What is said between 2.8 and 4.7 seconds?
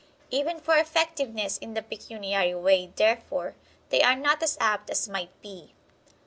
therefore, they are not as